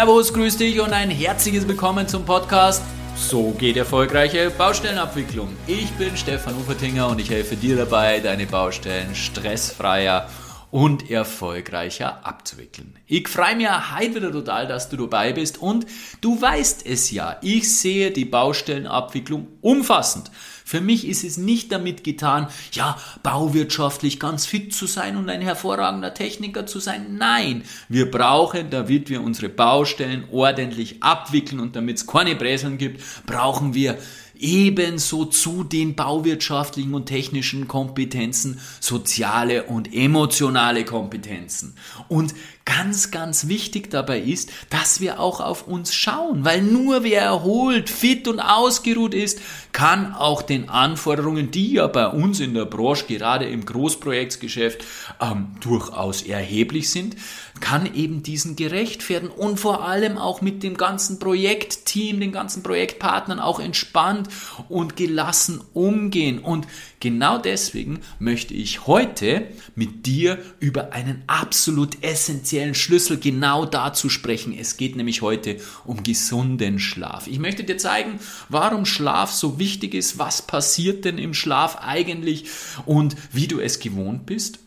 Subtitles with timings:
[0.00, 2.82] Servus, grüß dich und ein herzliches Willkommen zum Podcast.
[3.16, 5.54] So geht erfolgreiche Baustellenabwicklung.
[5.66, 10.26] Ich bin Stefan Ufertinger und ich helfe dir dabei, deine Baustellen stressfreier
[10.70, 12.98] und erfolgreicher abzuwickeln.
[13.06, 15.84] Ich freue mich heute wieder total, dass du dabei bist und
[16.22, 20.30] du weißt es ja, ich sehe die Baustellenabwicklung umfassend.
[20.70, 25.40] Für mich ist es nicht damit getan, ja, bauwirtschaftlich ganz fit zu sein und ein
[25.40, 27.16] hervorragender Techniker zu sein.
[27.18, 33.02] Nein, wir brauchen, damit wir unsere Baustellen ordentlich abwickeln und damit es keine Bräseln gibt,
[33.26, 33.98] brauchen wir
[34.38, 41.74] ebenso zu den bauwirtschaftlichen und technischen Kompetenzen soziale und emotionale Kompetenzen.
[42.06, 42.32] Und
[42.64, 47.90] ganz, ganz wichtig dabei ist, dass wir auch auf uns schauen, weil nur wer erholt,
[47.90, 49.40] fit und ausgeruht ist,
[49.72, 54.84] kann auch den Anforderungen, die ja bei uns in der Branche, gerade im Großprojektsgeschäft,
[55.20, 57.16] ähm, durchaus erheblich sind,
[57.60, 62.62] kann eben diesen gerecht werden und vor allem auch mit dem ganzen Projektteam, den ganzen
[62.62, 64.28] Projektpartnern auch entspannt
[64.68, 66.38] und gelassen umgehen.
[66.38, 66.66] Und
[67.00, 74.56] genau deswegen möchte ich heute mit dir über einen absolut essentiellen Schlüssel genau dazu sprechen.
[74.56, 77.26] Es geht nämlich heute um gesunden Schlaf.
[77.26, 82.46] Ich möchte dir zeigen, warum Schlaf so wichtig ist, was passiert denn im Schlaf eigentlich
[82.86, 84.58] und wie du es gewohnt bist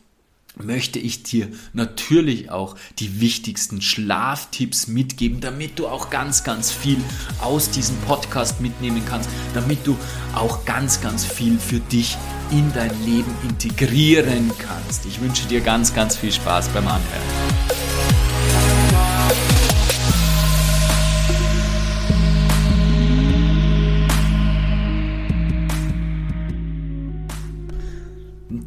[0.55, 6.97] möchte ich dir natürlich auch die wichtigsten Schlaftipps mitgeben, damit du auch ganz, ganz viel
[7.41, 9.97] aus diesem Podcast mitnehmen kannst, damit du
[10.35, 12.17] auch ganz, ganz viel für dich
[12.51, 15.05] in dein Leben integrieren kannst.
[15.05, 17.83] Ich wünsche dir ganz, ganz viel Spaß beim Anhören.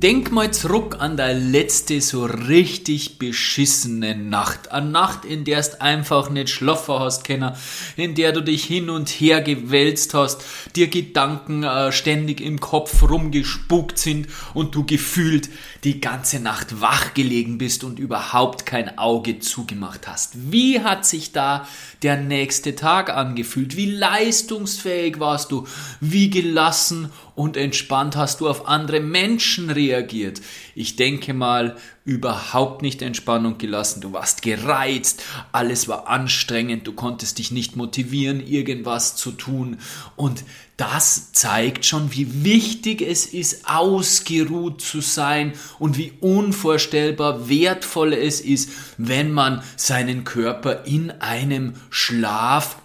[0.02, 4.70] Denk mal zurück an deine letzte so richtig beschissene Nacht.
[4.70, 7.54] Eine Nacht, in der du einfach nicht schlafen hast können,
[7.96, 10.44] in der du dich hin und her gewälzt hast,
[10.76, 15.48] dir Gedanken äh, ständig im Kopf rumgespukt sind und du gefühlt
[15.82, 20.52] die ganze Nacht wach gelegen bist und überhaupt kein Auge zugemacht hast.
[20.52, 21.66] Wie hat sich da
[22.02, 23.78] der nächste Tag angefühlt?
[23.78, 25.66] Wie leistungsfähig warst du?
[26.00, 29.85] Wie gelassen und entspannt hast du auf andere Menschen reagiert.
[30.74, 34.00] Ich denke mal, überhaupt nicht entspannt und gelassen.
[34.00, 39.78] Du warst gereizt, alles war anstrengend, du konntest dich nicht motivieren, irgendwas zu tun.
[40.14, 40.44] Und
[40.76, 48.40] das zeigt schon, wie wichtig es ist, ausgeruht zu sein und wie unvorstellbar wertvoll es
[48.40, 52.76] ist, wenn man seinen Körper in einem Schlaf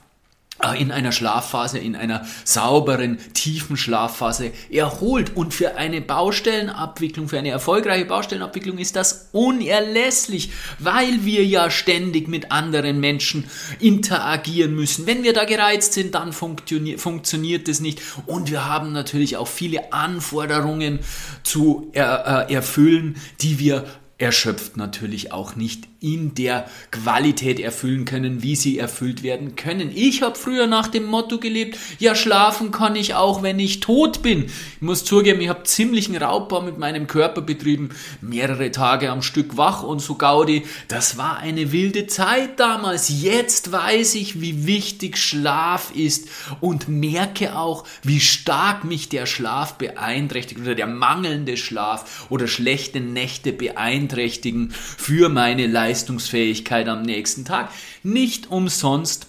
[0.78, 5.36] in einer Schlafphase, in einer sauberen, tiefen Schlafphase erholt.
[5.36, 12.28] Und für eine Baustellenabwicklung, für eine erfolgreiche Baustellenabwicklung ist das unerlässlich, weil wir ja ständig
[12.28, 13.46] mit anderen Menschen
[13.80, 15.08] interagieren müssen.
[15.08, 18.02] Wenn wir da gereizt sind, dann funktioniert, funktioniert es nicht.
[18.26, 21.00] Und wir haben natürlich auch viele Anforderungen
[21.44, 23.86] zu er, äh, erfüllen, die wir
[24.18, 29.92] erschöpft natürlich auch nicht in der Qualität erfüllen können, wie sie erfüllt werden können.
[29.94, 34.24] Ich habe früher nach dem Motto gelebt, ja schlafen kann ich auch, wenn ich tot
[34.24, 34.46] bin.
[34.46, 37.90] Ich muss zugeben, ich habe ziemlichen Raubbau mit meinem Körper betrieben,
[38.20, 40.64] mehrere Tage am Stück wach und so Gaudi.
[40.88, 43.22] Das war eine wilde Zeit damals.
[43.22, 46.30] Jetzt weiß ich, wie wichtig Schlaf ist
[46.62, 53.02] und merke auch, wie stark mich der Schlaf beeinträchtigt oder der mangelnde Schlaf oder schlechte
[53.02, 57.70] Nächte beeinträchtigen für meine Leistung Leistungsfähigkeit am nächsten Tag.
[58.02, 59.28] Nicht umsonst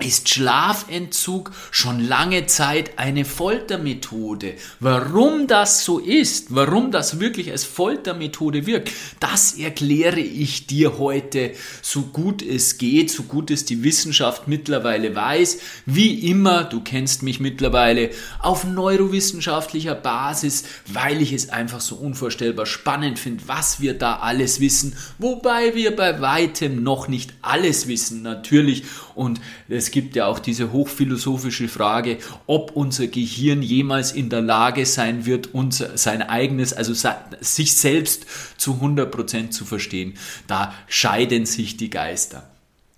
[0.00, 4.54] ist Schlafentzug schon lange Zeit eine Foltermethode.
[4.80, 8.90] Warum das so ist, warum das wirklich als Foltermethode wirkt,
[9.20, 15.14] das erkläre ich dir heute so gut es geht, so gut es die Wissenschaft mittlerweile
[15.14, 15.58] weiß.
[15.86, 18.10] Wie immer, du kennst mich mittlerweile
[18.40, 24.58] auf neurowissenschaftlicher Basis, weil ich es einfach so unvorstellbar spannend finde, was wir da alles
[24.58, 28.82] wissen, wobei wir bei weitem noch nicht alles wissen, natürlich.
[29.14, 34.86] Und es gibt ja auch diese hochphilosophische Frage, ob unser Gehirn jemals in der Lage
[34.86, 36.94] sein wird, unser, sein eigenes, also
[37.40, 38.26] sich selbst
[38.56, 40.14] zu 100% zu verstehen.
[40.46, 42.53] Da scheiden sich die Geister.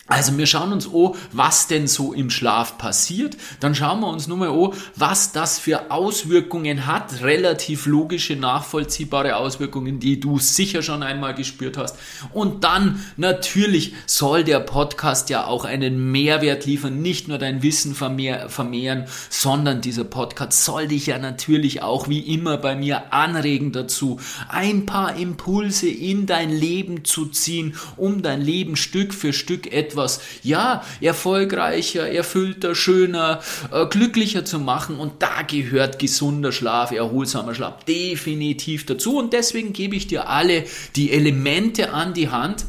[0.09, 3.37] Also wir schauen uns an, was denn so im Schlaf passiert.
[3.59, 7.23] Dann schauen wir uns nur mal an, was das für Auswirkungen hat.
[7.23, 11.99] Relativ logische, nachvollziehbare Auswirkungen, die du sicher schon einmal gespürt hast.
[12.33, 17.03] Und dann natürlich soll der Podcast ja auch einen Mehrwert liefern.
[17.03, 22.59] Nicht nur dein Wissen vermehren, sondern dieser Podcast soll dich ja natürlich auch wie immer
[22.59, 28.77] bei mir anregen dazu, ein paar Impulse in dein Leben zu ziehen, um dein Leben
[28.77, 33.41] Stück für Stück etwas etwas, ja, erfolgreicher, erfüllter, schöner,
[33.73, 34.99] äh, glücklicher zu machen.
[34.99, 39.19] Und da gehört gesunder Schlaf, erholsamer Schlaf definitiv dazu.
[39.19, 40.65] Und deswegen gebe ich dir alle
[40.95, 42.67] die Elemente an die Hand,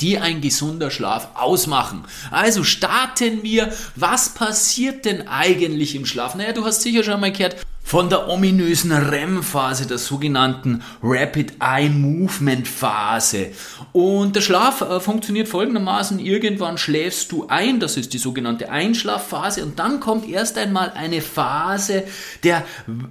[0.00, 2.04] die ein gesunder Schlaf ausmachen.
[2.30, 6.34] Also starten wir, was passiert denn eigentlich im Schlaf?
[6.34, 11.90] Naja, du hast sicher schon mal gehört, von der ominösen REM-Phase, der sogenannten Rapid Eye
[11.90, 13.48] Movement Phase.
[13.92, 19.62] Und der Schlaf äh, funktioniert folgendermaßen, irgendwann schläfst du ein, das ist die sogenannte Einschlafphase
[19.62, 22.04] und dann kommt erst einmal eine Phase
[22.44, 22.64] der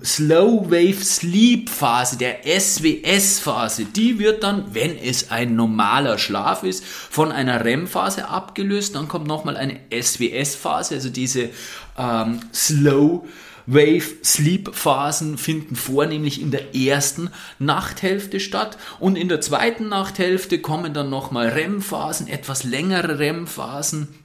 [0.04, 3.86] Slow Wave Sleep Phase, der SWS Phase.
[3.86, 9.08] Die wird dann, wenn es ein normaler Schlaf ist, von einer REM Phase abgelöst, dann
[9.08, 11.50] kommt nochmal eine SWS Phase, also diese
[11.98, 13.26] ähm, Slow
[13.68, 17.30] Wave-Sleep-Phasen finden vornehmlich in der ersten
[17.60, 18.78] Nachthälfte statt.
[19.00, 24.21] Und in der zweiten Nachthälfte kommen dann nochmal REM-Phasen, etwas längere REM-Phasen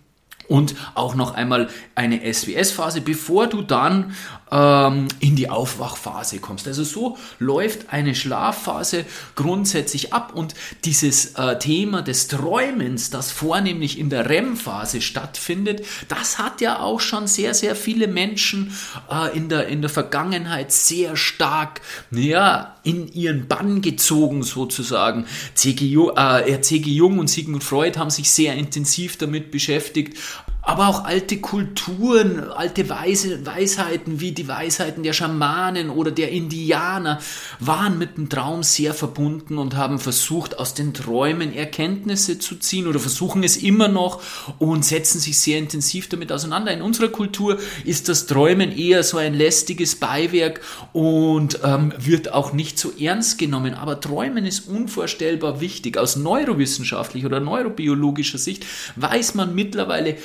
[0.48, 4.14] und auch noch einmal eine SWS-Phase, bevor du dann
[4.50, 6.68] ähm, in die Aufwachphase kommst.
[6.68, 9.04] Also so läuft eine Schlafphase
[9.34, 10.54] grundsätzlich ab und
[10.84, 17.00] dieses äh, Thema des Träumens, das vornehmlich in der REM-Phase stattfindet, das hat ja auch
[17.00, 18.72] schon sehr, sehr viele Menschen
[19.10, 25.26] äh, in, der, in der Vergangenheit sehr stark ja, in ihren Bann gezogen sozusagen.
[25.54, 25.92] C.G.
[26.16, 26.90] Äh, C.G.
[26.90, 30.16] Jung und Sigmund Freud haben sich sehr intensiv damit beschäftigt
[30.66, 37.20] aber auch alte Kulturen, alte Weise, Weisheiten wie die Weisheiten der Schamanen oder der Indianer
[37.60, 42.88] waren mit dem Traum sehr verbunden und haben versucht, aus den Träumen Erkenntnisse zu ziehen
[42.88, 44.20] oder versuchen es immer noch
[44.58, 46.72] und setzen sich sehr intensiv damit auseinander.
[46.72, 50.60] In unserer Kultur ist das Träumen eher so ein lästiges Beiwerk
[50.92, 53.74] und ähm, wird auch nicht so ernst genommen.
[53.74, 55.96] Aber Träumen ist unvorstellbar wichtig.
[55.96, 58.66] Aus neurowissenschaftlicher oder neurobiologischer Sicht
[58.96, 60.16] weiß man mittlerweile,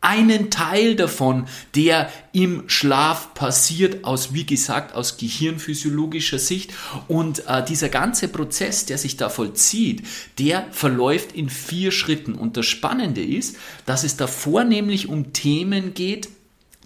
[0.00, 6.72] einen Teil davon, der im Schlaf passiert, aus, wie gesagt, aus gehirnphysiologischer Sicht.
[7.06, 10.06] Und äh, dieser ganze Prozess, der sich da vollzieht,
[10.38, 12.34] der verläuft in vier Schritten.
[12.34, 16.28] Und das Spannende ist, dass es da vornehmlich um Themen geht,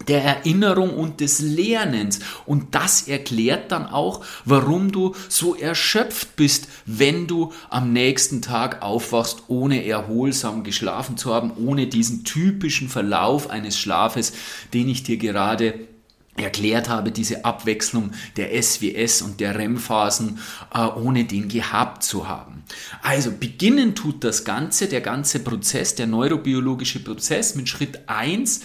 [0.07, 2.19] der Erinnerung und des Lernens.
[2.45, 8.81] Und das erklärt dann auch, warum du so erschöpft bist, wenn du am nächsten Tag
[8.81, 14.33] aufwachst, ohne erholsam geschlafen zu haben, ohne diesen typischen Verlauf eines Schlafes,
[14.73, 15.87] den ich dir gerade
[16.37, 20.39] erklärt habe, diese Abwechslung der SWS und der REM-Phasen,
[20.73, 22.63] äh, ohne den gehabt zu haben.
[23.01, 28.61] Also beginnen tut das Ganze, der ganze Prozess, der neurobiologische Prozess mit Schritt 1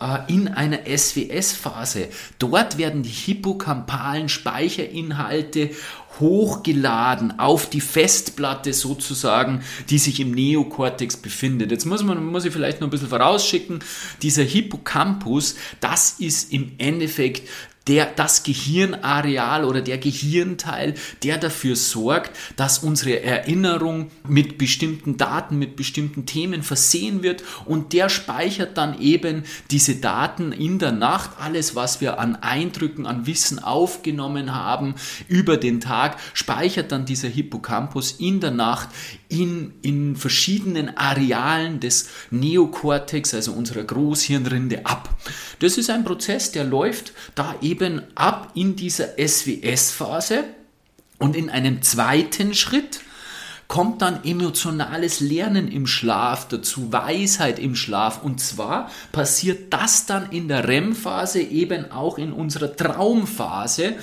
[0.00, 2.08] äh, in einer SWS-Phase.
[2.38, 5.70] Dort werden die hippocampalen Speicherinhalte
[6.20, 11.70] hochgeladen auf die Festplatte sozusagen, die sich im Neokortex befindet.
[11.70, 13.80] Jetzt muss man, muss ich vielleicht noch ein bisschen vorausschicken,
[14.22, 17.48] dieser Hippocampus, das ist im Endeffekt
[17.86, 25.58] der, das Gehirnareal oder der Gehirnteil, der dafür sorgt, dass unsere Erinnerung mit bestimmten Daten,
[25.58, 31.30] mit bestimmten Themen versehen wird und der speichert dann eben diese Daten in der Nacht,
[31.38, 34.94] alles was wir an Eindrücken, an Wissen aufgenommen haben
[35.28, 38.88] über den Tag, speichert dann dieser Hippocampus in der Nacht
[39.28, 45.10] in, in verschiedenen Arealen des Neokortex, also unserer Großhirnrinde ab.
[45.58, 50.44] Das ist ein Prozess, der läuft da eben eben ab in dieser SWS-Phase
[51.18, 53.00] und in einem zweiten Schritt
[53.66, 58.22] kommt dann emotionales Lernen im Schlaf dazu, Weisheit im Schlaf.
[58.22, 63.94] Und zwar passiert das dann in der REM-Phase eben auch in unserer Traumphase.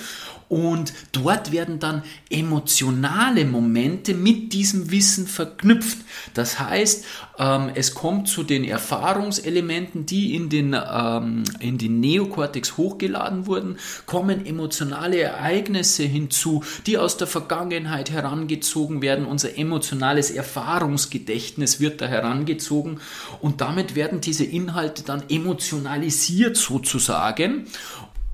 [0.51, 6.00] Und dort werden dann emotionale Momente mit diesem Wissen verknüpft.
[6.34, 7.05] Das heißt,
[7.39, 13.77] ähm, es kommt zu den Erfahrungselementen, die in den, ähm, in den Neokortex hochgeladen wurden,
[14.05, 19.27] kommen emotionale Ereignisse hinzu, die aus der Vergangenheit herangezogen werden.
[19.27, 23.00] Unser emotionales Erfahrungsgedächtnis wird da herangezogen
[23.39, 27.67] und damit werden diese Inhalte dann emotionalisiert sozusagen.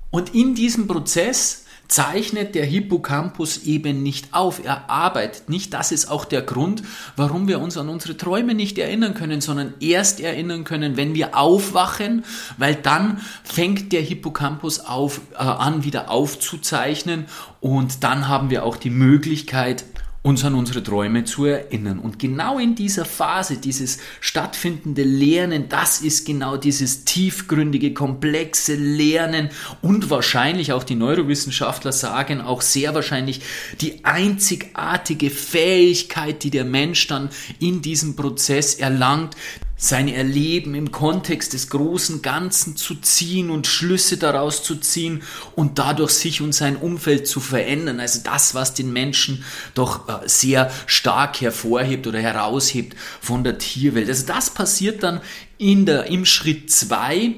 [0.10, 5.74] Und in diesem Prozess zeichnet der Hippocampus eben nicht auf, er arbeitet nicht.
[5.74, 6.84] Das ist auch der Grund,
[7.16, 11.38] warum wir uns an unsere Träume nicht erinnern können, sondern erst erinnern können, wenn wir
[11.38, 12.26] aufwachen,
[12.58, 17.26] weil dann fängt der Hippocampus auf, äh, an, wieder aufzuzeichnen
[17.62, 19.86] und dann haben wir auch die Möglichkeit,
[20.28, 22.00] uns an unsere Träume zu erinnern.
[22.00, 29.50] Und genau in dieser Phase, dieses stattfindende Lernen, das ist genau dieses tiefgründige, komplexe Lernen
[29.82, 33.40] und wahrscheinlich auch die Neurowissenschaftler sagen auch sehr wahrscheinlich
[33.80, 37.30] die einzigartige Fähigkeit, die der Mensch dann
[37.60, 39.34] in diesem Prozess erlangt,
[39.78, 45.22] sein Erleben im Kontext des großen Ganzen zu ziehen und Schlüsse daraus zu ziehen
[45.56, 48.00] und dadurch sich und sein Umfeld zu verändern.
[48.00, 54.10] Also das, was den Menschen doch äh, sehr stark hervorhebt oder heraushebt von der Tierwelt.
[54.10, 55.22] Also das passiert dann
[55.60, 57.36] in der, im Schritt zwei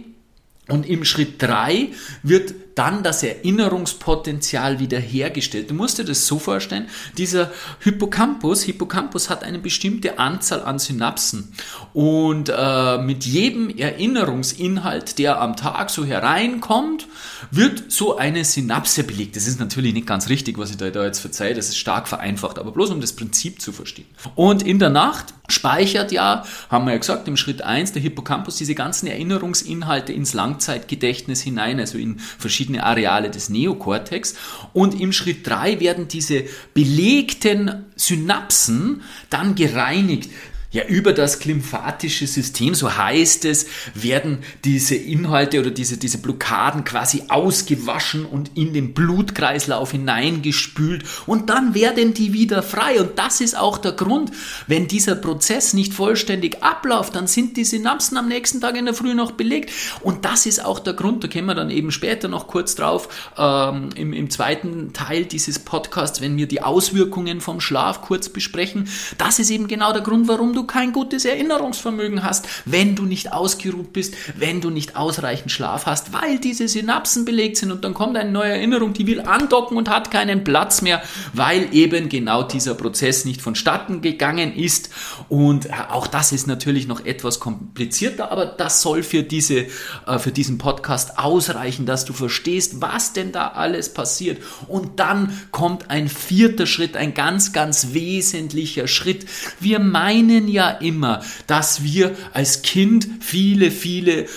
[0.69, 1.89] und im Schritt drei
[2.23, 5.69] wird dann das Erinnerungspotenzial wiederhergestellt.
[5.69, 11.51] Du musst dir das so vorstellen, dieser Hippocampus, Hippocampus hat eine bestimmte Anzahl an Synapsen
[11.93, 17.07] und äh, mit jedem Erinnerungsinhalt, der am Tag so hereinkommt,
[17.51, 19.35] wird so eine Synapse belegt.
[19.35, 22.07] Das ist natürlich nicht ganz richtig, was ich da, da jetzt verzeihe, das ist stark
[22.07, 24.07] vereinfacht, aber bloß um das Prinzip zu verstehen.
[24.35, 28.55] Und in der Nacht speichert ja, haben wir ja gesagt, im Schritt 1 der Hippocampus
[28.55, 34.35] diese ganzen Erinnerungsinhalte ins Langzeitgedächtnis hinein, also in verschiedene Areale des Neokortex.
[34.73, 40.29] Und im Schritt 3 werden diese belegten Synapsen dann gereinigt.
[40.71, 46.83] Ja, über das glymphatische System, so heißt es, werden diese Inhalte oder diese, diese Blockaden
[46.83, 53.01] quasi ausgewaschen und in den Blutkreislauf hineingespült und dann werden die wieder frei.
[53.01, 54.29] Und das ist auch der Grund,
[54.67, 58.93] wenn dieser Prozess nicht vollständig abläuft, dann sind die Synapsen am nächsten Tag in der
[58.93, 59.71] Früh noch belegt.
[60.01, 63.31] Und das ist auch der Grund, da kommen wir dann eben später noch kurz drauf,
[63.39, 68.87] ähm, im, im zweiten Teil dieses Podcasts, wenn wir die Auswirkungen vom Schlaf kurz besprechen.
[69.17, 73.03] Das ist eben genau der Grund, warum du du kein gutes Erinnerungsvermögen hast, wenn du
[73.03, 77.83] nicht ausgeruht bist, wenn du nicht ausreichend Schlaf hast, weil diese Synapsen belegt sind und
[77.85, 81.01] dann kommt eine neue Erinnerung, die will andocken und hat keinen Platz mehr,
[81.33, 84.89] weil eben genau dieser Prozess nicht vonstatten gegangen ist
[85.29, 89.67] und äh, auch das ist natürlich noch etwas komplizierter, aber das soll für diese
[90.07, 95.39] äh, für diesen Podcast ausreichen, dass du verstehst, was denn da alles passiert und dann
[95.51, 99.25] kommt ein vierter Schritt, ein ganz ganz wesentlicher Schritt.
[99.61, 104.27] Wir meinen ja immer, dass wir als Kind viele, viele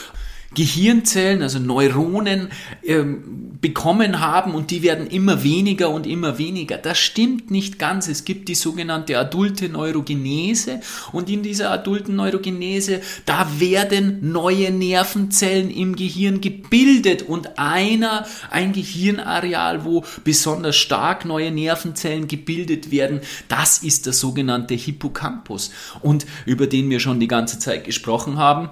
[0.55, 2.49] Gehirnzellen, also Neuronen,
[2.85, 6.79] ähm, bekommen haben und die werden immer weniger und immer weniger.
[6.79, 8.09] Das stimmt nicht ganz.
[8.09, 10.81] Es gibt die sogenannte adulte Neurogenese
[11.13, 18.73] und in dieser adulten Neurogenese, da werden neue Nervenzellen im Gehirn gebildet und einer, ein
[18.73, 26.67] Gehirnareal, wo besonders stark neue Nervenzellen gebildet werden, das ist der sogenannte Hippocampus und über
[26.67, 28.71] den wir schon die ganze Zeit gesprochen haben.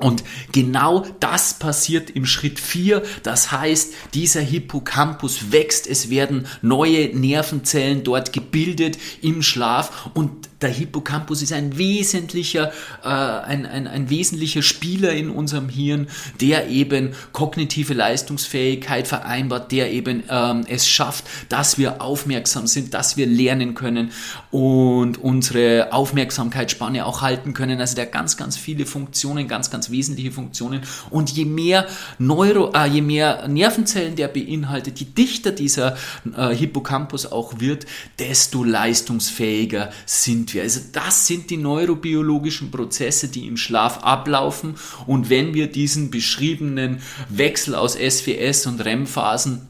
[0.00, 3.02] Und genau das passiert im Schritt 4.
[3.22, 10.70] Das heißt, dieser Hippocampus wächst, es werden neue Nervenzellen dort gebildet im Schlaf und der
[10.70, 16.08] Hippocampus ist ein wesentlicher, äh, ein, ein, ein wesentlicher Spieler in unserem Hirn,
[16.40, 23.16] der eben kognitive Leistungsfähigkeit vereinbart, der eben ähm, es schafft, dass wir aufmerksam sind, dass
[23.16, 24.10] wir lernen können
[24.50, 27.80] und unsere Aufmerksamkeitsspanne auch halten können.
[27.80, 30.82] Also der ganz, ganz viele Funktionen, ganz, ganz wesentliche Funktionen.
[31.08, 31.86] Und je mehr
[32.18, 35.96] Neuro, äh, je mehr Nervenzellen der beinhaltet, je dichter dieser
[36.36, 37.86] äh, Hippocampus auch wird,
[38.18, 40.62] desto leistungsfähiger sind wir.
[40.62, 44.74] Also das sind die neurobiologischen Prozesse, die im Schlaf ablaufen.
[45.06, 49.68] Und wenn wir diesen beschriebenen Wechsel aus SWS und REM-Phasen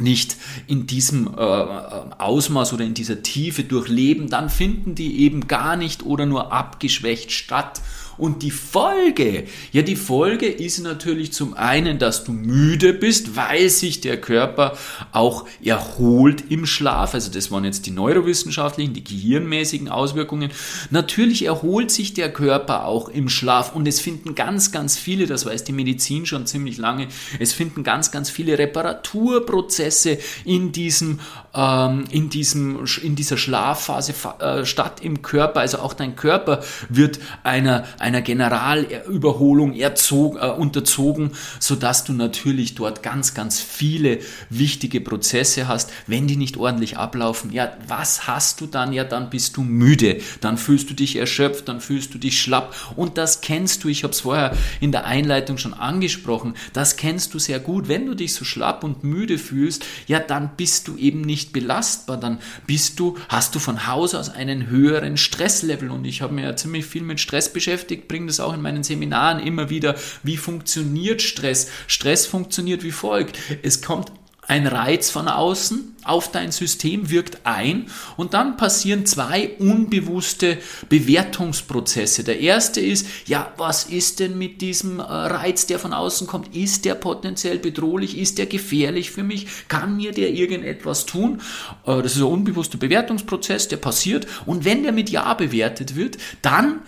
[0.00, 5.76] nicht in diesem äh, Ausmaß oder in dieser Tiefe durchleben, dann finden die eben gar
[5.76, 7.80] nicht oder nur abgeschwächt statt.
[8.18, 13.70] Und die Folge, ja, die Folge ist natürlich zum einen, dass du müde bist, weil
[13.70, 14.76] sich der Körper
[15.12, 17.14] auch erholt im Schlaf.
[17.14, 20.50] Also das waren jetzt die neurowissenschaftlichen, die gehirnmäßigen Auswirkungen.
[20.90, 25.46] Natürlich erholt sich der Körper auch im Schlaf und es finden ganz, ganz viele, das
[25.46, 27.08] weiß die Medizin schon ziemlich lange,
[27.38, 31.20] es finden ganz, ganz viele Reparaturprozesse in diesem,
[31.54, 35.60] ähm, in diesem, in dieser Schlafphase äh, statt im Körper.
[35.60, 42.74] Also auch dein Körper wird einer, einer einer Generalüberholung erzog, äh, unterzogen, sodass du natürlich
[42.74, 45.90] dort ganz, ganz viele wichtige Prozesse hast.
[46.06, 48.94] Wenn die nicht ordentlich ablaufen, ja, was hast du dann?
[48.94, 52.74] Ja, dann bist du müde, dann fühlst du dich erschöpft, dann fühlst du dich schlapp
[52.96, 57.34] und das kennst du, ich habe es vorher in der Einleitung schon angesprochen, das kennst
[57.34, 57.88] du sehr gut.
[57.88, 62.16] Wenn du dich so schlapp und müde fühlst, ja, dann bist du eben nicht belastbar,
[62.16, 66.44] dann bist du, hast du von Haus aus einen höheren Stresslevel und ich habe mir
[66.44, 69.96] ja ziemlich viel mit Stress beschäftigt beschäftigt, bringe das auch in meinen Seminaren immer wieder.
[70.22, 71.68] Wie funktioniert Stress?
[71.86, 73.38] Stress funktioniert wie folgt.
[73.62, 74.12] Es kommt
[74.48, 77.86] ein Reiz von außen auf dein System wirkt ein
[78.16, 80.56] und dann passieren zwei unbewusste
[80.88, 82.24] Bewertungsprozesse.
[82.24, 86.56] Der erste ist, ja, was ist denn mit diesem äh, Reiz, der von außen kommt?
[86.56, 88.16] Ist der potenziell bedrohlich?
[88.16, 89.46] Ist der gefährlich für mich?
[89.68, 91.42] Kann mir der irgendetwas tun?
[91.86, 96.16] Äh, das ist ein unbewusster Bewertungsprozess, der passiert und wenn der mit Ja bewertet wird,
[96.40, 96.80] dann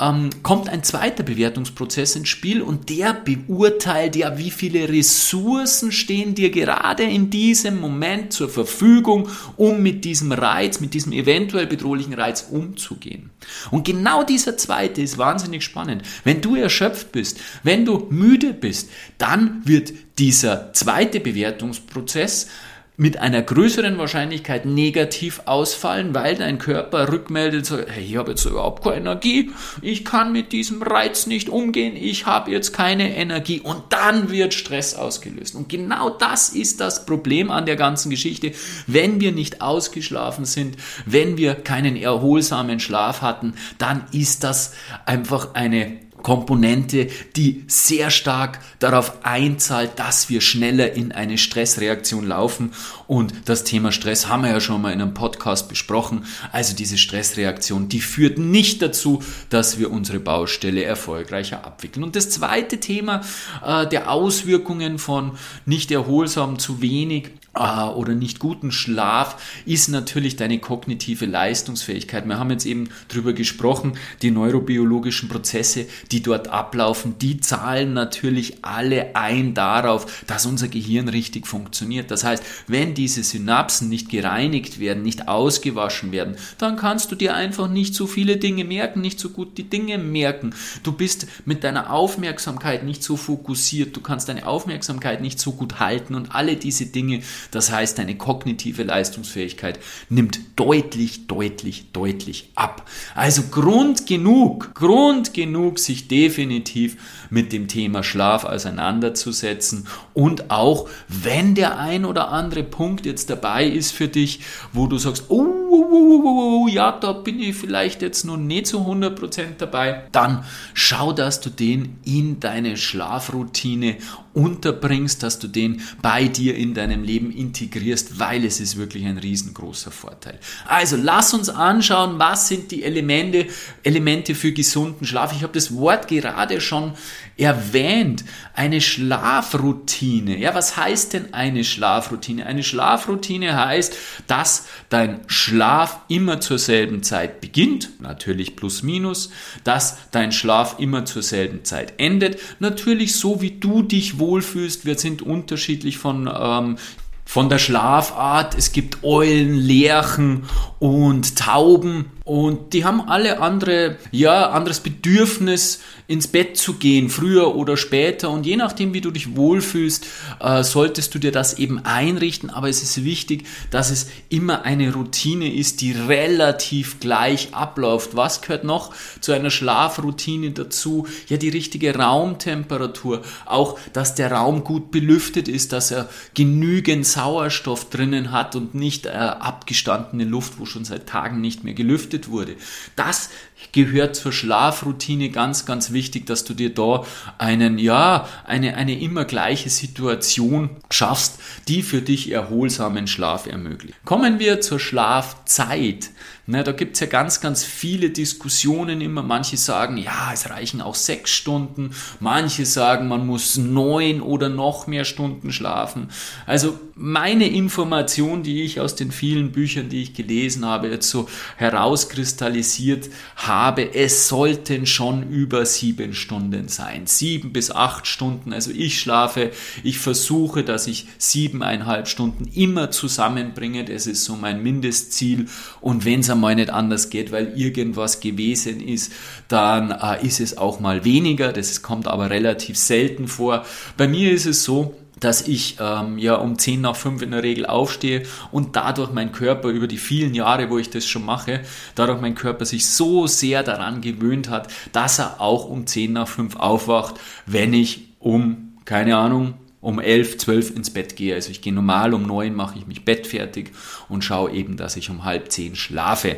[0.00, 6.34] ähm, kommt ein zweiter Bewertungsprozess ins Spiel und der beurteilt ja, wie viele Ressourcen stehen
[6.34, 12.14] dir gerade in diesem Moment zur Verfügung, um mit diesem Reiz, mit diesem eventuell bedrohlichen
[12.14, 13.30] Reiz umzugehen.
[13.70, 16.02] Und genau dieser zweite ist wahnsinnig spannend.
[16.24, 22.48] Wenn du erschöpft bist, wenn du müde bist, dann wird dieser zweite Bewertungsprozess
[22.96, 28.44] mit einer größeren Wahrscheinlichkeit negativ ausfallen, weil dein Körper rückmeldet, so, hey, ich habe jetzt
[28.44, 29.50] überhaupt keine Energie,
[29.82, 34.54] ich kann mit diesem Reiz nicht umgehen, ich habe jetzt keine Energie und dann wird
[34.54, 35.56] Stress ausgelöst.
[35.56, 38.52] Und genau das ist das Problem an der ganzen Geschichte.
[38.86, 44.74] Wenn wir nicht ausgeschlafen sind, wenn wir keinen erholsamen Schlaf hatten, dann ist das
[45.04, 52.72] einfach eine Komponente, die sehr stark darauf einzahlt, dass wir schneller in eine Stressreaktion laufen.
[53.06, 56.24] Und das Thema Stress haben wir ja schon mal in einem Podcast besprochen.
[56.50, 62.02] Also diese Stressreaktion, die führt nicht dazu, dass wir unsere Baustelle erfolgreicher abwickeln.
[62.02, 63.20] Und das zweite Thema
[63.64, 65.32] äh, der Auswirkungen von
[65.66, 72.26] nicht erholsam zu wenig oder nicht guten Schlaf ist natürlich deine kognitive Leistungsfähigkeit.
[72.26, 78.64] Wir haben jetzt eben drüber gesprochen, die neurobiologischen Prozesse, die dort ablaufen, die zahlen natürlich
[78.64, 82.10] alle ein darauf, dass unser Gehirn richtig funktioniert.
[82.10, 87.34] Das heißt, wenn diese Synapsen nicht gereinigt werden, nicht ausgewaschen werden, dann kannst du dir
[87.34, 90.54] einfach nicht so viele Dinge merken, nicht so gut die Dinge merken.
[90.82, 95.78] Du bist mit deiner Aufmerksamkeit nicht so fokussiert, du kannst deine Aufmerksamkeit nicht so gut
[95.78, 102.88] halten und alle diese Dinge das heißt, deine kognitive Leistungsfähigkeit nimmt deutlich, deutlich, deutlich ab.
[103.14, 106.96] Also Grund genug, Grund genug, sich definitiv
[107.30, 113.66] mit dem Thema Schlaf auseinanderzusetzen und auch, wenn der ein oder andere Punkt jetzt dabei
[113.66, 114.40] ist für dich,
[114.72, 118.66] wo du sagst, oh, oh, oh, oh ja, da bin ich vielleicht jetzt noch nicht
[118.66, 123.96] zu 100% dabei, dann schau, dass du den in deine Schlafroutine
[124.34, 129.18] unterbringst, dass du den bei dir in deinem Leben integrierst, weil es ist wirklich ein
[129.18, 130.38] riesengroßer Vorteil.
[130.66, 133.46] Also lass uns anschauen, was sind die Elemente,
[133.82, 135.32] Elemente für gesunden Schlaf.
[135.32, 136.94] Ich habe das Wort gerade schon
[137.36, 138.24] erwähnt.
[138.54, 140.38] Eine Schlafroutine.
[140.38, 142.46] Ja, was heißt denn eine Schlafroutine?
[142.46, 149.30] Eine Schlafroutine heißt, dass dein Schlaf immer zur selben Zeit beginnt, natürlich plus minus,
[149.64, 154.86] dass dein Schlaf immer zur selben Zeit endet, natürlich so wie du dich wohlfühlst.
[154.86, 156.76] Wir sind unterschiedlich von ähm,
[157.24, 158.54] von der Schlafart.
[158.54, 160.44] Es gibt Eulen, Lerchen
[160.78, 167.54] und Tauben und die haben alle andere, ja, anderes Bedürfnis, ins Bett zu gehen, früher
[167.54, 168.30] oder später.
[168.30, 170.06] Und je nachdem, wie du dich wohlfühlst,
[170.40, 172.48] äh, solltest du dir das eben einrichten.
[172.48, 178.16] Aber es ist wichtig, dass es immer eine Routine ist, die relativ gleich abläuft.
[178.16, 181.06] Was gehört noch zu einer Schlafroutine dazu?
[181.28, 183.20] Ja, die richtige Raumtemperatur.
[183.44, 189.04] Auch, dass der Raum gut belüftet ist, dass er genügend Sauerstoff drinnen hat und nicht
[189.04, 192.56] äh, abgestandene Luft, wo schon seit Tagen nicht mehr gelüftet wurde.
[192.96, 193.30] Das
[193.72, 197.04] gehört zur Schlafroutine ganz, ganz wichtig, dass du dir da
[197.38, 203.96] einen, ja, eine, eine immer gleiche Situation schaffst, die für dich erholsamen Schlaf ermöglicht.
[204.04, 206.10] Kommen wir zur Schlafzeit.
[206.46, 209.22] Na, da gibt's ja ganz, ganz viele Diskussionen immer.
[209.22, 211.94] Manche sagen, ja, es reichen auch sechs Stunden.
[212.20, 216.10] Manche sagen, man muss neun oder noch mehr Stunden schlafen.
[216.44, 221.30] Also meine Information, die ich aus den vielen Büchern, die ich gelesen habe, jetzt so
[221.56, 223.53] herauskristallisiert habe,
[223.94, 227.06] es sollten schon über sieben Stunden sein.
[227.06, 228.52] Sieben bis acht Stunden.
[228.52, 229.50] Also ich schlafe,
[229.82, 233.84] ich versuche, dass ich siebeneinhalb Stunden immer zusammenbringe.
[233.84, 235.46] Das ist so mein Mindestziel.
[235.80, 239.12] Und wenn es einmal nicht anders geht, weil irgendwas gewesen ist,
[239.48, 241.52] dann äh, ist es auch mal weniger.
[241.52, 243.64] Das kommt aber relativ selten vor.
[243.96, 247.42] Bei mir ist es so, dass ich ähm, ja um 10 nach 5 in der
[247.42, 251.60] Regel aufstehe und dadurch mein Körper über die vielen Jahre, wo ich das schon mache,
[251.94, 256.28] dadurch mein Körper sich so sehr daran gewöhnt hat, dass er auch um 10 nach
[256.28, 257.14] 5 aufwacht,
[257.46, 261.34] wenn ich um, keine Ahnung, um 11, 12 ins Bett gehe.
[261.34, 263.70] Also ich gehe normal um 9, mache ich mich bettfertig
[264.08, 266.36] und schaue eben, dass ich um halb 10 schlafe.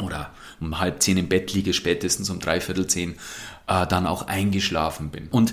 [0.00, 3.16] Oder um halb 10 im Bett liege, spätestens um dreiviertel 10
[3.66, 5.26] äh, dann auch eingeschlafen bin.
[5.30, 5.52] Und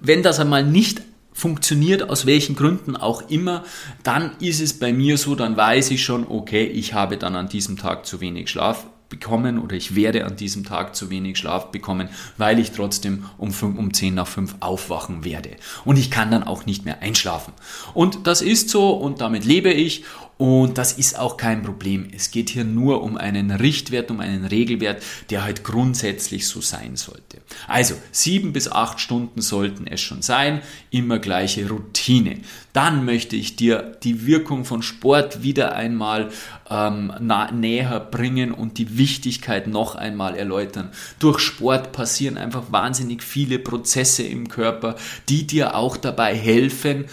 [0.00, 1.02] wenn das einmal nicht
[1.32, 3.64] funktioniert, aus welchen Gründen auch immer,
[4.02, 7.48] dann ist es bei mir so, dann weiß ich schon, okay, ich habe dann an
[7.48, 11.70] diesem Tag zu wenig Schlaf bekommen oder ich werde an diesem Tag zu wenig Schlaf
[11.70, 15.50] bekommen, weil ich trotzdem um, 5, um 10 nach 5 aufwachen werde.
[15.84, 17.52] Und ich kann dann auch nicht mehr einschlafen.
[17.92, 20.04] Und das ist so und damit lebe ich
[20.40, 22.08] Und das ist auch kein Problem.
[22.16, 26.96] Es geht hier nur um einen Richtwert, um einen Regelwert, der halt grundsätzlich so sein
[26.96, 27.42] sollte.
[27.68, 32.38] Also sieben bis acht Stunden sollten es schon sein, immer gleiche Routine.
[32.72, 36.30] Dann möchte ich dir die Wirkung von Sport wieder einmal
[36.70, 37.12] ähm,
[37.52, 40.88] näher bringen und die Wichtigkeit noch einmal erläutern.
[41.18, 44.96] Durch Sport passieren einfach wahnsinnig viele Prozesse im Körper,
[45.28, 47.04] die dir auch dabei helfen,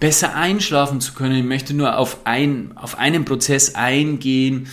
[0.00, 1.36] besser einschlafen zu können.
[1.36, 4.68] Ich möchte nur auf, ein, auf einen Prozess eingehen,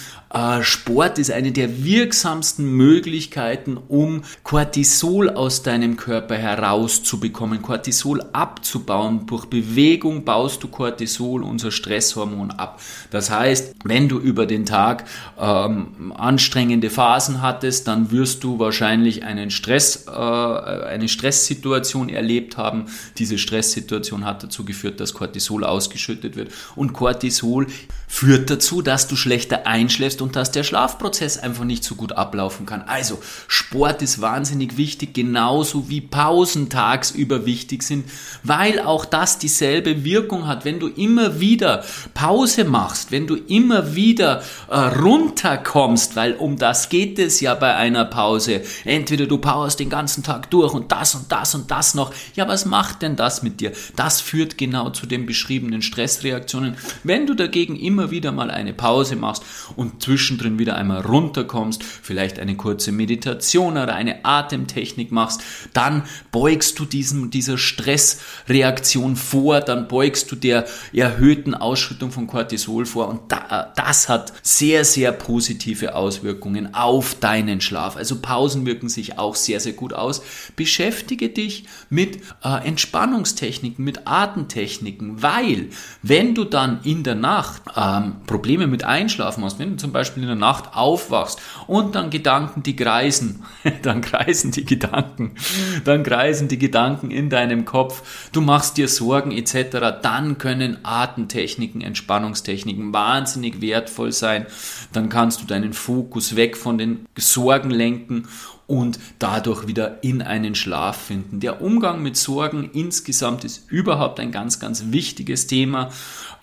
[0.63, 9.27] Sport ist eine der wirksamsten Möglichkeiten, um Cortisol aus deinem Körper herauszubekommen, Cortisol abzubauen.
[9.27, 12.81] Durch Bewegung baust du Cortisol, unser Stresshormon, ab.
[13.11, 15.05] Das heißt, wenn du über den Tag
[15.39, 22.87] ähm, anstrengende Phasen hattest, dann wirst du wahrscheinlich einen Stress, äh, eine Stresssituation erlebt haben.
[23.17, 26.51] Diese Stresssituation hat dazu geführt, dass Cortisol ausgeschüttet wird.
[26.75, 27.67] Und Cortisol
[28.07, 32.65] führt dazu, dass du schlechter einschläfst und dass der Schlafprozess einfach nicht so gut ablaufen
[32.65, 32.81] kann.
[32.81, 38.09] Also Sport ist wahnsinnig wichtig, genauso wie Pausen tagsüber wichtig sind,
[38.41, 40.65] weil auch das dieselbe Wirkung hat.
[40.65, 41.83] Wenn du immer wieder
[42.15, 47.75] Pause machst, wenn du immer wieder äh, runterkommst, weil um das geht es ja bei
[47.75, 48.63] einer Pause.
[48.83, 52.11] Entweder du powerst den ganzen Tag durch und das und das und das noch.
[52.33, 53.73] Ja, was macht denn das mit dir?
[53.95, 56.77] Das führt genau zu den beschriebenen Stressreaktionen.
[57.03, 59.43] Wenn du dagegen immer wieder mal eine Pause machst
[59.75, 65.41] und zwischendrin wieder einmal runterkommst, vielleicht eine kurze Meditation oder eine Atemtechnik machst,
[65.73, 72.85] dann beugst du diesem, dieser Stressreaktion vor, dann beugst du der erhöhten Ausschüttung von Cortisol
[72.85, 77.95] vor und da, das hat sehr, sehr positive Auswirkungen auf deinen Schlaf.
[77.97, 80.21] Also Pausen wirken sich auch sehr, sehr gut aus.
[80.55, 85.69] Beschäftige dich mit äh, Entspannungstechniken, mit Atemtechniken, weil
[86.01, 89.91] wenn du dann in der Nacht äh, ähm, Probleme mit Einschlafen hast, wenn du zum
[89.95, 93.43] Beispiel in der Nacht aufwachst und dann Gedanken, die kreisen,
[93.81, 95.35] dann kreisen die Gedanken,
[95.83, 101.81] dann kreisen die Gedanken in deinem Kopf, du machst dir Sorgen etc., dann können Atemtechniken,
[101.81, 104.45] Entspannungstechniken wahnsinnig wertvoll sein.
[104.91, 108.27] Dann kannst du deinen Fokus weg von den Sorgen lenken
[108.67, 111.39] und dadurch wieder in einen Schlaf finden.
[111.39, 115.89] Der Umgang mit Sorgen insgesamt ist überhaupt ein ganz, ganz wichtiges Thema.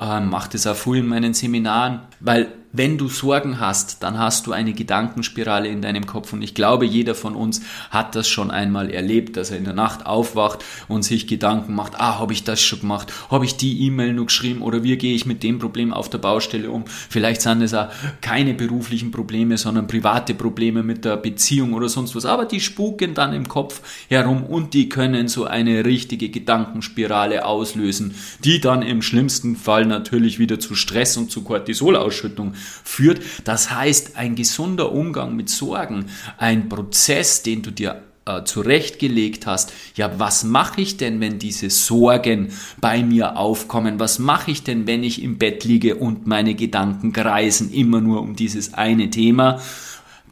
[0.03, 4.47] Ähm, macht es auch viel in meinen Seminaren, weil wenn du Sorgen hast, dann hast
[4.47, 6.33] du eine Gedankenspirale in deinem Kopf.
[6.33, 7.61] Und ich glaube, jeder von uns
[7.91, 12.01] hat das schon einmal erlebt, dass er in der Nacht aufwacht und sich Gedanken macht,
[12.01, 14.63] ah, habe ich das schon gemacht, habe ich die E-Mail nur geschrieben?
[14.63, 16.85] Oder wie gehe ich mit dem Problem auf der Baustelle um?
[16.87, 17.89] Vielleicht sind es auch
[18.23, 23.13] keine beruflichen Probleme, sondern private Probleme mit der Beziehung oder sonst was, aber die spuken
[23.13, 29.03] dann im Kopf herum und die können so eine richtige Gedankenspirale auslösen, die dann im
[29.03, 33.21] schlimmsten Fall natürlich wieder zu Stress und zu Cortisolausschüttung führt.
[33.45, 36.07] Das heißt, ein gesunder Umgang mit Sorgen,
[36.39, 41.71] ein Prozess, den du dir äh, zurechtgelegt hast, ja, was mache ich denn, wenn diese
[41.71, 43.99] Sorgen bei mir aufkommen?
[43.99, 48.21] Was mache ich denn, wenn ich im Bett liege und meine Gedanken kreisen immer nur
[48.21, 49.61] um dieses eine Thema?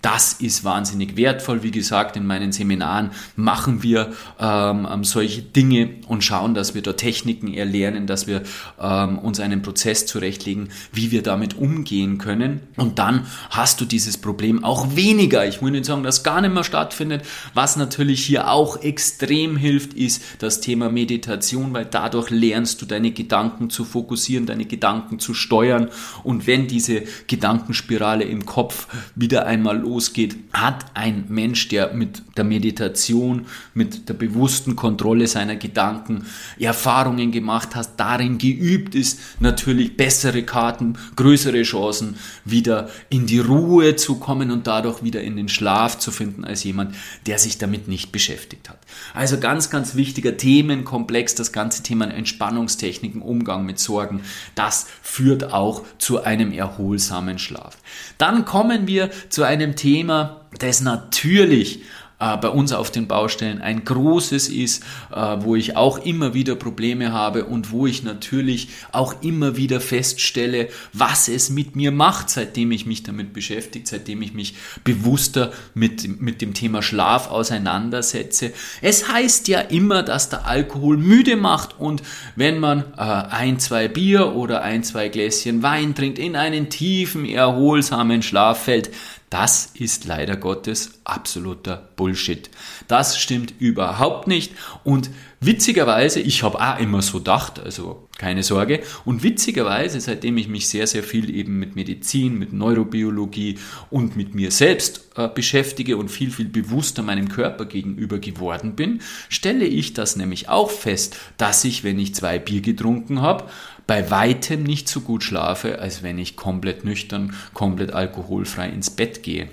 [0.03, 1.63] Das ist wahnsinnig wertvoll.
[1.63, 6.83] Wie gesagt, in meinen Seminaren machen wir ähm, ähm, solche Dinge und schauen, dass wir
[6.83, 8.43] da Techniken erlernen, dass wir
[8.81, 12.61] ähm, uns einen Prozess zurechtlegen, wie wir damit umgehen können.
[12.77, 15.47] Und dann hast du dieses Problem auch weniger.
[15.47, 17.23] Ich muss nicht sagen, dass gar nicht mehr stattfindet.
[17.55, 23.11] Was natürlich hier auch extrem hilft, ist das Thema Meditation, weil dadurch lernst du deine
[23.11, 25.89] Gedanken zu fokussieren, deine Gedanken zu steuern.
[26.23, 32.45] Und wenn diese Gedankenspirale im Kopf wieder einmal losgeht, hat ein Mensch, der mit der
[32.45, 36.27] Meditation, mit der bewussten Kontrolle seiner Gedanken
[36.59, 43.97] Erfahrungen gemacht hat, darin geübt ist, natürlich bessere Karten, größere Chancen, wieder in die Ruhe
[43.97, 46.95] zu kommen und dadurch wieder in den Schlaf zu finden, als jemand,
[47.27, 48.79] der sich damit nicht beschäftigt hat.
[49.13, 54.23] Also ganz, ganz wichtiger Themenkomplex, das ganze Thema Entspannungstechniken, Umgang mit Sorgen,
[54.55, 57.79] das führt auch zu einem erholsamen Schlaf.
[58.19, 61.81] Dann kommen wir zu einem Thema, das natürlich
[62.21, 66.55] äh, bei uns auf den Baustellen ein großes ist, äh, wo ich auch immer wieder
[66.55, 72.29] Probleme habe und wo ich natürlich auch immer wieder feststelle, was es mit mir macht,
[72.29, 78.53] seitdem ich mich damit beschäftige, seitdem ich mich bewusster mit, mit dem Thema Schlaf auseinandersetze.
[78.83, 82.03] Es heißt ja immer, dass der Alkohol müde macht und
[82.37, 87.25] wenn man äh, ein, zwei Bier oder ein, zwei Gläschen Wein trinkt, in einen tiefen,
[87.25, 88.91] erholsamen Schlaf fällt,
[89.31, 92.51] das ist leider Gottes absoluter Bullshit.
[92.89, 94.53] Das stimmt überhaupt nicht
[94.85, 95.11] und
[95.43, 98.83] Witzigerweise, ich habe auch immer so gedacht, also keine Sorge.
[99.07, 104.35] Und witzigerweise, seitdem ich mich sehr, sehr viel eben mit Medizin, mit Neurobiologie und mit
[104.35, 109.95] mir selbst äh, beschäftige und viel, viel bewusster meinem Körper gegenüber geworden bin, stelle ich
[109.95, 113.45] das nämlich auch fest, dass ich, wenn ich zwei Bier getrunken habe,
[113.91, 119.25] bei weitem nicht so gut schlafe, als wenn ich komplett nüchtern, komplett alkoholfrei ins Bett
[119.25, 119.49] gehe.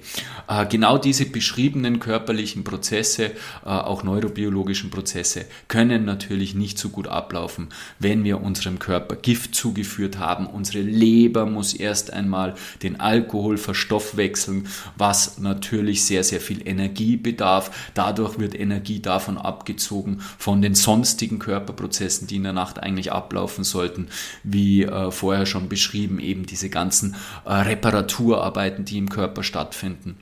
[0.48, 3.32] Äh, genau diese beschriebenen körperlichen Prozesse, äh,
[3.64, 10.20] auch neurobiologischen Prozesse, können natürlich nicht so gut ablaufen, wenn wir unserem Körper Gift zugeführt
[10.20, 10.46] haben.
[10.46, 17.90] Unsere Leber muss erst einmal den Alkohol verstoffwechseln, was natürlich sehr, sehr viel Energie bedarf.
[17.96, 23.64] Dadurch wird Energie davon abgezogen von den sonstigen Körperprozessen, die in der Nacht eigentlich ablaufen
[23.64, 24.10] sollten
[24.44, 30.18] wie äh, vorher schon beschrieben, eben diese ganzen äh, Reparaturarbeiten, die im Körper stattfinden.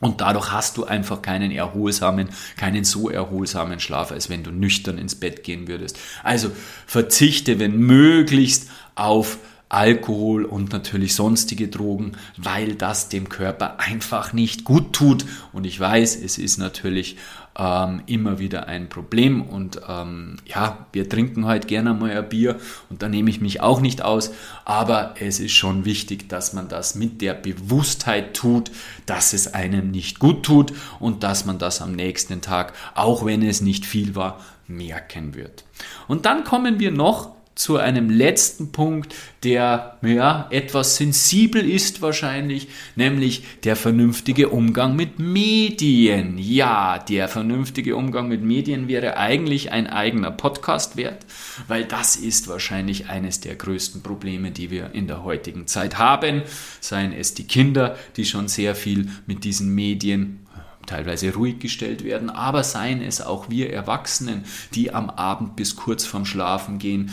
[0.00, 4.96] Und dadurch hast du einfach keinen erholsamen, keinen so erholsamen Schlaf, als wenn du nüchtern
[4.96, 5.98] ins Bett gehen würdest.
[6.22, 6.50] Also
[6.86, 14.64] verzichte, wenn möglichst, auf Alkohol und natürlich sonstige Drogen, weil das dem Körper einfach nicht
[14.64, 15.26] gut tut.
[15.52, 17.16] Und ich weiß, es ist natürlich
[17.58, 19.42] ähm, immer wieder ein Problem.
[19.42, 23.60] Und ähm, ja, wir trinken heute gerne mal ein Bier und da nehme ich mich
[23.60, 24.30] auch nicht aus.
[24.64, 28.70] Aber es ist schon wichtig, dass man das mit der Bewusstheit tut,
[29.06, 33.42] dass es einem nicht gut tut und dass man das am nächsten Tag, auch wenn
[33.42, 35.64] es nicht viel war, merken wird.
[36.06, 42.68] Und dann kommen wir noch zu einem letzten Punkt, der ja, etwas sensibel ist wahrscheinlich,
[42.94, 46.38] nämlich der vernünftige Umgang mit Medien.
[46.38, 51.26] Ja, der vernünftige Umgang mit Medien wäre eigentlich ein eigener Podcast wert,
[51.66, 56.42] weil das ist wahrscheinlich eines der größten Probleme, die wir in der heutigen Zeit haben.
[56.80, 60.46] Seien es die Kinder, die schon sehr viel mit diesen Medien
[60.88, 66.04] teilweise ruhig gestellt werden, aber seien es auch wir Erwachsenen, die am Abend bis kurz
[66.04, 67.12] vorm Schlafen gehen,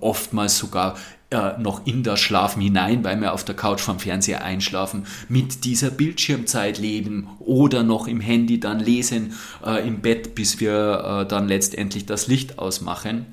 [0.00, 0.96] oftmals sogar
[1.30, 5.64] äh, noch in das Schlafen hinein, weil wir auf der Couch vom Fernseher einschlafen, mit
[5.64, 11.26] dieser Bildschirmzeit leben oder noch im Handy dann lesen äh, im Bett, bis wir äh,
[11.26, 13.26] dann letztendlich das Licht ausmachen.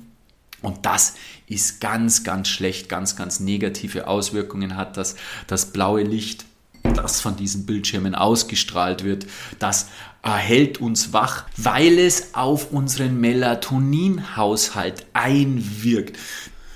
[0.62, 1.14] Und das
[1.46, 5.16] ist ganz, ganz schlecht, ganz, ganz negative Auswirkungen hat das,
[5.46, 6.44] das blaue Licht
[6.82, 9.26] das von diesen Bildschirmen ausgestrahlt wird,
[9.58, 9.88] das
[10.22, 16.18] erhält uns wach, weil es auf unseren Melatoninhaushalt einwirkt.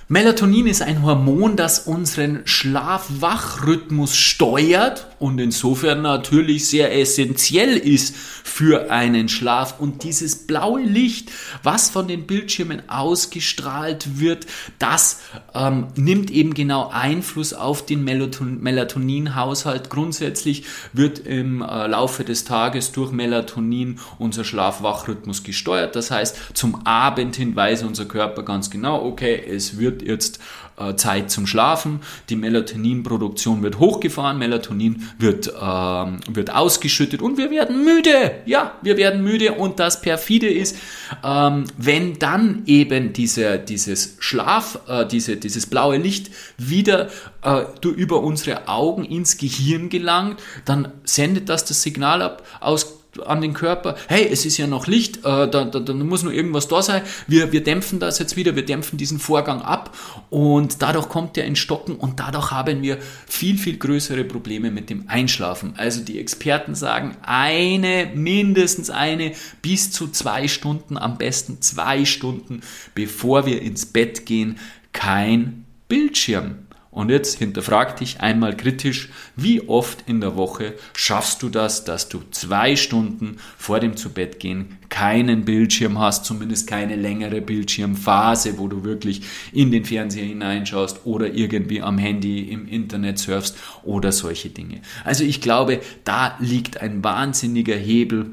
[0.09, 8.93] Melatonin ist ein Hormon, das unseren Schlaf-Wach-Rhythmus steuert und insofern natürlich sehr essentiell ist für
[8.93, 9.81] einen Schlaf.
[9.81, 11.33] Und dieses blaue Licht,
[11.65, 14.47] was von den Bildschirmen ausgestrahlt wird,
[14.79, 15.23] das
[15.55, 19.91] ähm, nimmt eben genau Einfluss auf den Melatonin Melatoninhaushalt.
[19.91, 25.97] Grundsätzlich wird im äh, Laufe des Tages durch Melatonin unser Schlaf-Wach-Rhythmus gesteuert.
[25.97, 30.41] Das heißt, zum Abend hin weiß unser Körper ganz genau, okay, es wird wird jetzt
[30.77, 37.51] äh, Zeit zum Schlafen, die Melatoninproduktion wird hochgefahren, Melatonin wird, ähm, wird ausgeschüttet und wir
[37.51, 38.43] werden müde.
[38.47, 40.77] Ja, wir werden müde und das perfide ist,
[41.25, 47.09] ähm, wenn dann eben diese, dieses Schlaf, äh, diese, dieses blaue Licht wieder
[47.43, 53.41] äh, über unsere Augen ins Gehirn gelangt, dann sendet das das Signal ab aus an
[53.41, 56.69] den Körper, hey, es ist ja noch Licht, äh, da, da, da, muss nur irgendwas
[56.69, 59.97] da sein, wir, wir dämpfen das jetzt wieder, wir dämpfen diesen Vorgang ab
[60.31, 64.91] und dadurch kommt der in Stocken und dadurch haben wir viel, viel größere Probleme mit
[64.91, 65.75] dem Einschlafen.
[65.77, 72.61] Also die Experten sagen, eine, mindestens eine bis zu zwei Stunden, am besten zwei Stunden,
[72.95, 74.59] bevor wir ins Bett gehen,
[74.93, 76.66] kein Bildschirm.
[76.97, 82.09] Und jetzt hinterfrag dich einmal kritisch, wie oft in der Woche schaffst du das, dass
[82.09, 88.83] du zwei Stunden vor dem Zubettgehen keinen Bildschirm hast, zumindest keine längere Bildschirmphase, wo du
[88.83, 89.21] wirklich
[89.53, 94.81] in den Fernseher hineinschaust oder irgendwie am Handy im Internet surfst oder solche Dinge.
[95.05, 98.31] Also ich glaube, da liegt ein wahnsinniger Hebel.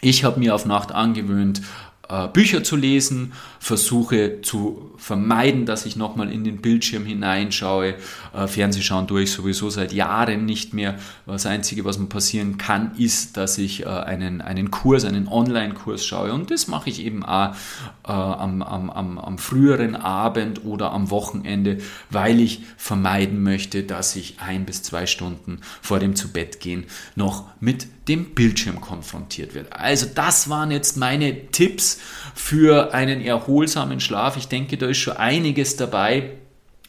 [0.00, 1.60] Ich habe mir auf Nacht angewöhnt,
[2.10, 7.94] äh, Bücher zu lesen, versuche zu vermeiden, dass ich nochmal in den Bildschirm hineinschaue.
[8.34, 10.98] Äh, Fernsehschauen tue ich sowieso seit Jahren nicht mehr.
[11.26, 16.06] Das Einzige, was mir passieren kann, ist, dass ich äh, einen, einen Kurs, einen Online-Kurs
[16.06, 16.32] schaue.
[16.32, 17.52] Und das mache ich eben auch
[18.08, 24.16] äh, am, am, am, am früheren Abend oder am Wochenende, weil ich vermeiden möchte, dass
[24.16, 29.72] ich ein bis zwei Stunden vor dem Zubettgehen noch mit dem Bildschirm konfrontiert wird.
[29.74, 32.00] Also das waren jetzt meine Tipps
[32.34, 33.49] für einen erholsamen
[34.00, 34.36] Schlaf.
[34.36, 36.32] Ich denke, da ist schon einiges dabei.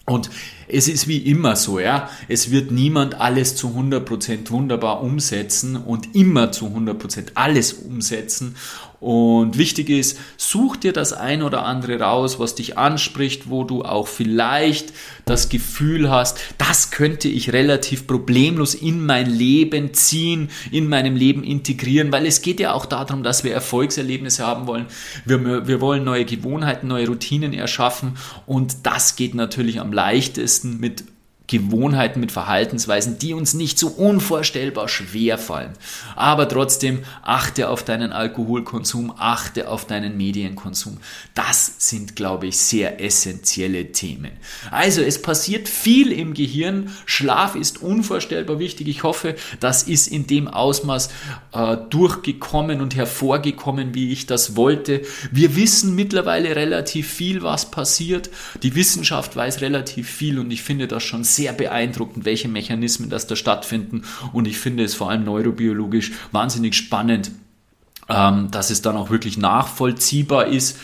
[0.05, 0.29] Und
[0.67, 2.09] es ist wie immer so, ja.
[2.27, 8.55] Es wird niemand alles zu 100% wunderbar umsetzen und immer zu 100% alles umsetzen.
[9.01, 13.81] Und wichtig ist, such dir das ein oder andere raus, was dich anspricht, wo du
[13.81, 14.93] auch vielleicht
[15.25, 21.43] das Gefühl hast, das könnte ich relativ problemlos in mein Leben ziehen, in meinem Leben
[21.43, 24.85] integrieren, weil es geht ja auch darum, dass wir Erfolgserlebnisse haben wollen.
[25.25, 31.05] Wir, wir wollen neue Gewohnheiten, neue Routinen erschaffen und das geht natürlich am leichtesten mit
[31.51, 35.73] Gewohnheiten, mit Verhaltensweisen, die uns nicht so unvorstellbar schwer fallen.
[36.15, 40.99] Aber trotzdem achte auf deinen Alkoholkonsum, achte auf deinen Medienkonsum.
[41.33, 44.31] Das sind, glaube ich, sehr essentielle Themen.
[44.71, 46.89] Also es passiert viel im Gehirn.
[47.05, 48.87] Schlaf ist unvorstellbar wichtig.
[48.87, 51.09] Ich hoffe, das ist in dem Ausmaß
[51.51, 55.01] äh, durchgekommen und hervorgekommen, wie ich das wollte.
[55.31, 58.29] Wir wissen mittlerweile relativ viel, was passiert.
[58.63, 63.09] Die Wissenschaft weiß relativ viel und ich finde das schon sehr sehr beeindruckend, welche Mechanismen
[63.09, 64.03] das da stattfinden.
[64.31, 67.31] Und ich finde es vor allem neurobiologisch wahnsinnig spannend,
[68.09, 70.77] ähm, dass es dann auch wirklich nachvollziehbar ist,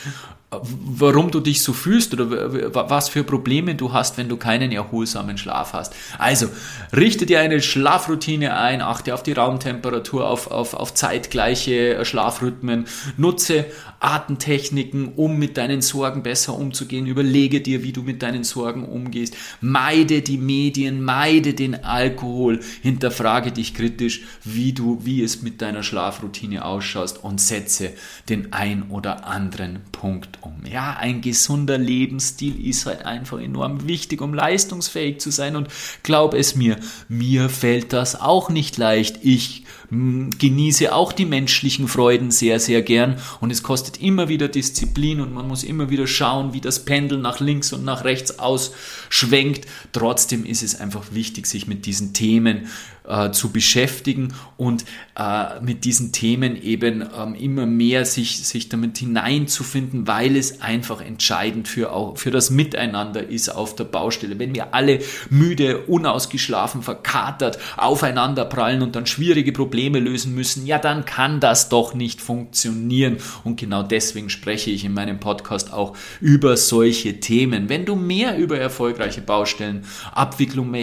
[0.50, 2.30] warum du dich so fühlst oder
[2.74, 5.94] was für Probleme du hast, wenn du keinen erholsamen Schlaf hast.
[6.18, 6.48] Also,
[6.96, 12.86] richte dir eine Schlafroutine ein, achte auf die Raumtemperatur, auf, auf, auf zeitgleiche Schlafrhythmen,
[13.18, 13.66] nutze
[14.00, 19.36] Atemtechniken, um mit deinen Sorgen besser umzugehen, überlege dir, wie du mit deinen Sorgen umgehst,
[19.62, 25.84] meide die Medien, meide den Alkohol, hinterfrage dich kritisch, wie du, wie es mit deiner
[25.84, 27.92] Schlafroutine ausschaust und setze
[28.30, 30.64] den ein oder anderen Punkt um.
[30.70, 35.56] Ja, ein gesunder Lebensstil ist halt einfach enorm wichtig, um leistungsfähig zu sein.
[35.56, 35.70] Und
[36.04, 39.20] glaub es mir, mir fällt das auch nicht leicht.
[39.24, 43.18] Ich hm, genieße auch die menschlichen Freuden sehr, sehr gern.
[43.40, 47.20] Und es kostet immer wieder Disziplin und man muss immer wieder schauen, wie das Pendel
[47.20, 49.66] nach links und nach rechts ausschwenkt.
[49.94, 52.68] Trotzdem ist es einfach wichtig, sich mit diesen Themen
[53.08, 54.84] äh, zu beschäftigen und
[55.18, 61.00] äh, mit diesen Themen eben ähm, immer mehr sich, sich damit hineinzufinden, weil es einfach
[61.02, 64.40] entscheidend für, auch, für das Miteinander ist auf der Baustelle.
[64.40, 70.78] Wenn wir alle müde, unausgeschlafen, verkatert aufeinander prallen und dann schwierige Probleme lösen müssen, ja,
[70.78, 73.18] dann kann das doch nicht funktionieren.
[73.46, 77.70] Und genau deswegen spreche ich in meinem Podcast auch über solche Themen.
[77.70, 80.74] Wenn du mehr über erfolgreiche Baustellenabwicklung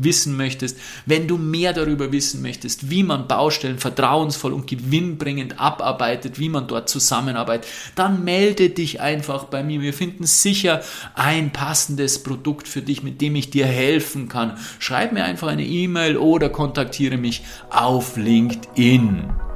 [0.00, 5.60] wissen möchtest, wenn du mehr mehr darüber wissen möchtest, wie man Baustellen vertrauensvoll und gewinnbringend
[5.60, 9.82] abarbeitet, wie man dort zusammenarbeitet, dann melde dich einfach bei mir.
[9.82, 10.80] Wir finden sicher
[11.14, 14.56] ein passendes Produkt für dich, mit dem ich dir helfen kann.
[14.78, 19.49] Schreib mir einfach eine E-Mail oder kontaktiere mich auf LinkedIn.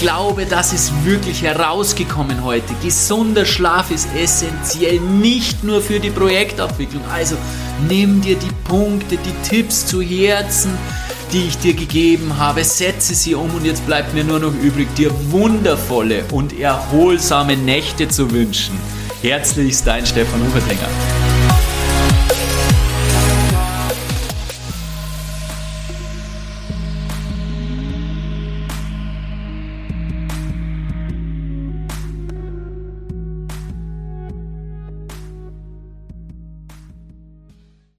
[0.00, 2.74] Glaube, das ist wirklich herausgekommen heute.
[2.82, 7.02] Gesunder Schlaf ist essentiell, nicht nur für die Projektabwicklung.
[7.12, 7.36] Also
[7.88, 10.72] nimm dir die Punkte, die Tipps zu Herzen,
[11.32, 14.88] die ich dir gegeben habe, setze sie um und jetzt bleibt mir nur noch übrig,
[14.94, 18.78] dir wundervolle und erholsame Nächte zu wünschen.
[19.22, 21.19] Herzlichst dein Stefan Hubertinger.